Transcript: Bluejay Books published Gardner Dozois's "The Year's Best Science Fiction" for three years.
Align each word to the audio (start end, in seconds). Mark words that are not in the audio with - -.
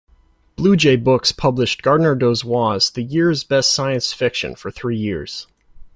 Bluejay 0.57 0.95
Books 1.03 1.31
published 1.31 1.83
Gardner 1.83 2.15
Dozois's 2.15 2.89
"The 2.89 3.03
Year's 3.03 3.43
Best 3.43 3.71
Science 3.71 4.11
Fiction" 4.13 4.55
for 4.55 4.71
three 4.71 4.97
years. 4.97 5.45